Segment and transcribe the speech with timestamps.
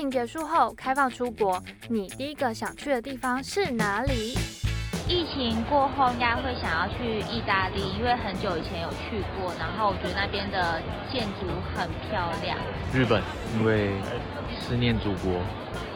[0.00, 4.34] 情结束后开放出国，你第一个想去的地方是哪里？
[5.06, 10.80] 疫情过后应该会想要去意大利，因为很久以前有去过，然后我觉得那边的
[11.12, 12.56] 建筑很漂亮。
[12.94, 13.22] 日本，
[13.58, 13.90] 因为
[14.58, 15.38] 思念祖国。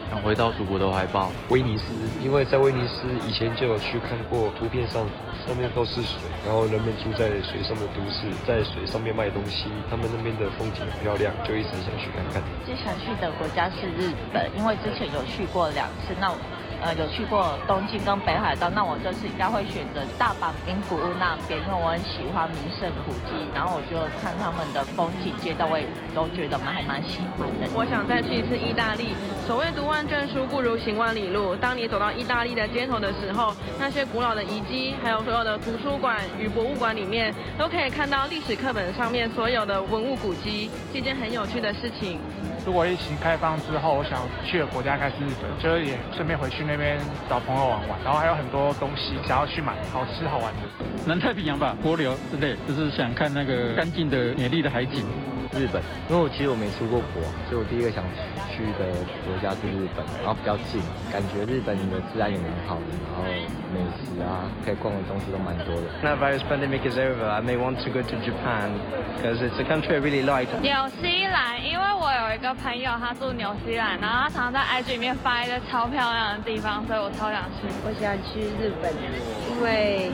[0.09, 1.31] 想回到祖国的怀抱。
[1.49, 1.85] 威尼斯，
[2.23, 5.05] 因为在威尼斯以前就有去看过，图片上
[5.45, 12.41] 上面都是水，然后人们住在水上的都市，在水上面卖东西，他们那边的风景很漂亮，就一直想去看看。
[12.65, 16.15] 最想去的国家是日本，因为之前有去过两次。
[16.19, 16.37] 那我。
[16.81, 27.67] 呃，有去过东京跟北海道，那我这次应该会选择大阪名古屋那边，因为我很喜欢名胜古迹，然后我就看他们的风景街道，我也都觉得蛮还蛮喜欢的。
[27.73, 29.15] 我想再去一次意大利。
[29.47, 31.55] 所谓读万卷书，不如行万里路。
[31.55, 42.19] 当你走到意大利的街头的时候，那些古老的遗迹，还有所有的图书馆与博物馆里面，都可以看到历史课本上面所有的文物古迹，是一件很有趣的事情。
[42.65, 46.97] 如果疫情开放之后，我想去的国家应该是日本，就是也顺便回去那边
[47.29, 50.61] 找朋友玩玩，然后还有很多东西想要去买，好吃好玩的。
[51.05, 55.05] 南太平洋吧，帛琉之类，就是想看那个干净的、美丽的海景。
[55.53, 58.03] 日本，因为我其实我没出过国，所以我第一个想
[58.49, 58.89] 去的
[59.27, 63.23] 国家是日本，然后比较近，感觉日本的治安也蛮好的，然后
[63.71, 65.87] 美食啊，可以逛的东西都蛮多的。
[66.01, 68.73] Now virus pandemic is over, I may want to go to Japan
[69.17, 70.49] because it's a country I really like.
[70.61, 77.67] 纽西兰，因为我有一个朋友他住纽西兰，然后他常常在 IG 里面发一个超漂亮的地方，所以我超想去。
[77.85, 78.91] 我想去日本，
[79.49, 80.11] 因为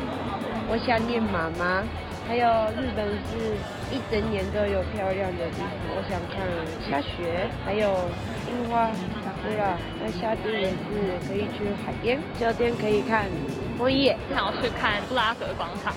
[0.70, 1.84] 我想念妈妈。
[2.28, 2.48] 还有
[2.80, 3.56] 日本是
[3.92, 6.48] 一整年都有漂亮的地方，我想看
[6.90, 8.10] 下雪，还有
[8.48, 8.90] 樱花、
[9.44, 13.26] 对啦，那夏天也是可以去海边，秋天可以看
[13.78, 15.94] 枫叶，想要去看布拉格广场。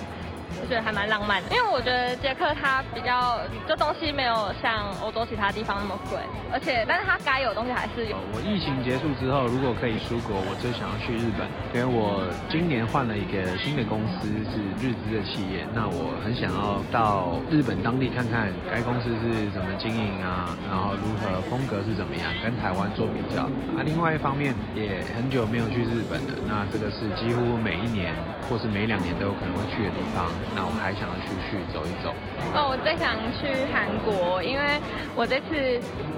[0.67, 6.17] 觉得还蛮浪漫的，因为我觉得捷克它比较，这东西没有像欧洲其他地方那么贵，
[6.51, 8.17] 而且但是它该有的东西还是有。
[8.33, 23.43] 我疫情结束之后，如果可以出国，我最想要去日本，因为我今年换了一个新的公司，是日资的企业，那我很想要到日本当地看看该公司是怎么经营啊，然后如何风格是怎么样，跟台湾做比较。
[23.77, 28.13] 啊，另外一方面也很久没有去日本了，那这个是几乎每一年
[28.49, 30.25] 或是每两年都有可能会去的地方。
[30.55, 32.15] 那我还想要出去走一走。
[32.55, 34.79] 哦，我最想去韩国，因为
[35.13, 35.51] 我这次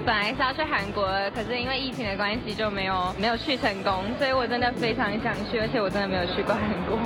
[0.06, 1.04] 本来是要去韩国，
[1.34, 6.96] 可是因为疫情的关系就没有没有去成功，所以我真的非常想去，而且我真的没有去过韩国。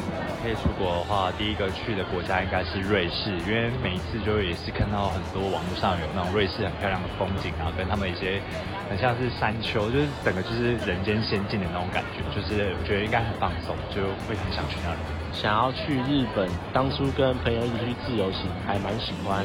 [0.43, 8.43] 可以出国的话，第一个去的国家应该是瑞士，因为每一次就也是看到很多网络上有那种瑞士很漂亮的风景，然后跟他们一些
[8.91, 15.01] 很像是山丘，就是整个就是人间仙境的那种感觉，就是我觉得应该很放松，就会很想去那里。
[15.33, 19.43] 想要去日本，当初跟朋友一起去自由行，还蛮喜欢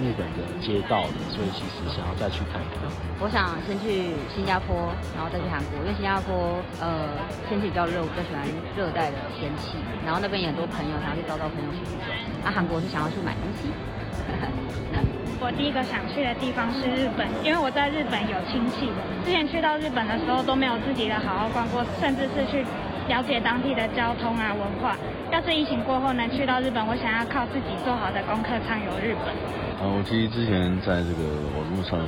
[0.00, 2.86] 日本的街道的，所以其实想要再去看看。
[3.18, 7.10] 我想先去新加坡，然后再去韩国，因为新加坡呃
[7.48, 8.46] 天气比较热，我比较喜欢
[8.78, 9.76] 热带的天气。
[10.06, 12.14] 然后那边也很多朋友，想要去找找朋友去旅游。
[12.42, 13.68] 那、啊、韩国是想要去买东西。
[15.42, 18.88] 我第一个想去的地方是日本，因为我在日本有亲戚。
[19.26, 22.64] 之前去到日本的时候都没有自己的好好逛过，甚至是去。
[23.08, 24.96] 了解当地的交通啊文化。
[25.30, 29.34] 要是疫情过后能去到日本，我想要靠自己做好的功课畅游日本。
[29.82, 31.98] 啊，我其实之前在这个网络上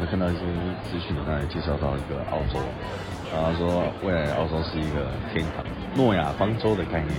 [0.00, 0.40] 有看到一些
[0.88, 2.58] 资讯，他也介绍到一个澳洲，
[3.30, 5.64] 然后说未来澳洲是一个天堂，
[5.94, 7.12] 诺亚方舟的概念。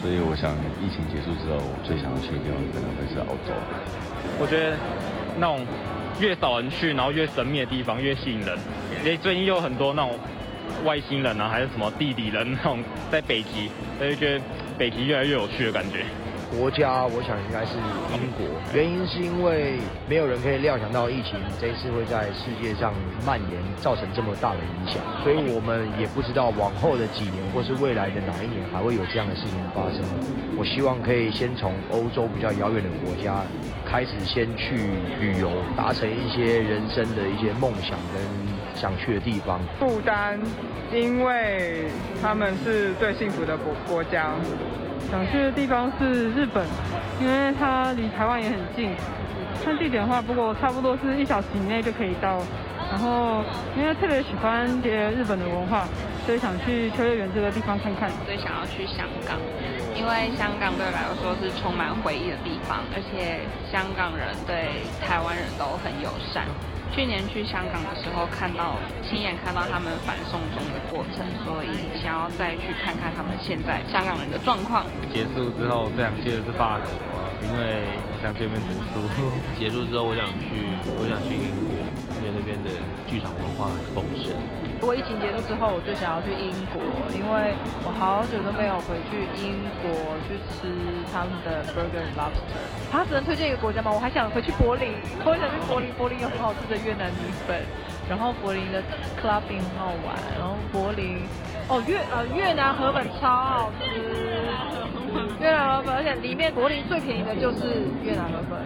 [0.00, 3.52] 所以我想疫情结束之后，我最想要去的地方可能会是澳洲。
[4.38, 4.76] 我觉得
[5.36, 5.66] 那种
[6.20, 8.56] 越少人去，然后越神秘的地方越吸引人。
[9.02, 10.16] 因为最近又有很多那种。
[10.84, 14.44] 外星人啊，还是什么地底人那种，在北极，所以觉得
[14.76, 16.04] 北极越来越有趣的感觉。
[16.50, 17.74] 国家，我想应该是
[18.14, 19.74] 英国，原因是因为
[20.08, 22.94] 没有人可以料想到疫情这一次会在世界上
[23.26, 29.98] 蔓延，造成这么大的影响，所以我们也不知道往后的几年或是未来的哪一年还会有这样的事情发生。
[30.56, 33.42] 我希望可以先从欧洲比较遥远的国家
[33.84, 34.76] 开始，先去
[35.18, 38.63] 旅游，达成一些人生的一些梦想跟。
[38.74, 40.38] 想去的地方，不丹，
[40.92, 41.86] 因为
[42.20, 44.34] 他们是最幸福的国国家。
[45.10, 46.66] 想去的地方是日本，
[47.20, 48.90] 因为它离台湾也很近。
[49.64, 52.40] 看地点的话，不过差不多是一小时以内就可以到。
[52.90, 53.42] 然后
[53.76, 55.86] 因为特别喜欢一些日本的文化，
[56.26, 58.10] 所以想去秋叶原这个地方看看。
[58.26, 59.38] 最想要去香港，
[59.94, 63.40] 因为香港对我来说是充满回忆的地方，而且
[63.72, 66.44] 香港人对台湾人都很友善。
[66.94, 71.68] 去年去香港的时候，看到亲眼看到他们反送中的过程，所以
[72.00, 74.86] 想要再去看看他们现在香港人的状况。
[75.12, 76.86] 结束之后，最想去的是法国，
[77.44, 77.84] 因为
[78.22, 79.04] 想这边读书。
[79.58, 80.64] 结束之后，我想去，
[80.96, 81.76] 我想去英国，
[82.18, 82.70] 因为那边的
[83.06, 84.32] 剧场文化很丰盛。
[84.80, 86.82] 如果疫情结束之后，我就想要去英国，
[87.14, 87.54] 因为
[87.84, 89.92] 我好久都没有回去英国
[90.26, 90.68] 去吃
[91.12, 92.58] 他们的 burger and lobster。
[92.90, 93.92] 他只能推荐一个国家吗？
[93.92, 94.92] 我还想回去柏林，
[95.24, 97.56] 我想去柏林，柏林有很好吃的越南米粉，
[98.08, 98.82] 然后柏林的
[99.20, 101.22] clubbing 很好玩，然后柏林
[101.68, 104.23] 哦越呃越南河粉超好吃，
[105.40, 108.58] 越南河粉，而且里面柏林最便宜的就是越南河粉，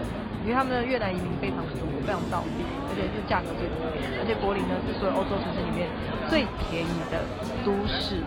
[0.43, 2.65] 因为他们的越南移民非常多，非常到地。
[2.89, 5.87] 而且是价格最便宜，而且柏林呢是所有欧洲城市里面
[6.29, 7.21] 最便宜的
[7.65, 8.19] 都市。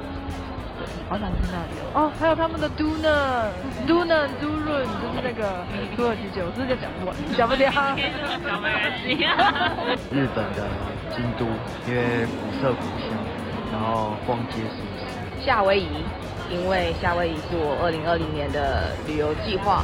[1.09, 2.07] 好想去那里哦。
[2.07, 5.65] 哦，还有他们的 Duna，Duna Durun，就是那个
[5.95, 7.13] 土耳其酒，是不是叫讲不完？
[7.35, 7.69] 讲不掉。
[7.69, 9.13] 讲没关系。
[10.09, 10.63] 日本的
[11.11, 11.45] 京都，
[11.85, 13.11] 因为古色古香，
[13.73, 15.43] 然后逛街舒适。
[15.43, 15.89] 夏威夷，
[16.51, 19.83] 因为夏威夷是我二零二零年的旅游计划。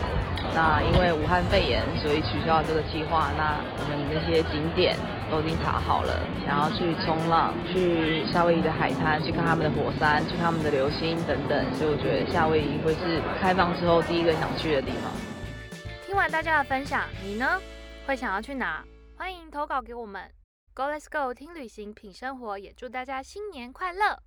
[0.54, 3.32] 那因为武汉肺炎，所以取消了这个计划。
[3.38, 4.96] 那我们那些景点
[5.30, 11.76] 都已经查好了，想要去冲浪，去夏威夷的海滩，去看他们的火山，去他们的流星等等。
[11.76, 15.12] 所以我觉得夏威夷会是开放之后第一个想去的地方。
[16.06, 17.62] 听完大家的分享，你呢？
[18.08, 18.84] 会想要去哪？
[19.18, 20.22] 欢迎投稿给我们。
[20.74, 24.18] Go Let's Go，听旅行，品生活，也祝大家新年快乐！